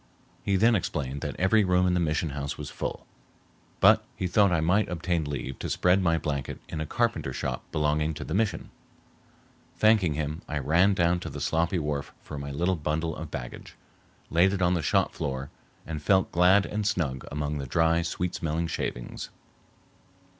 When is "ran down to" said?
10.57-11.29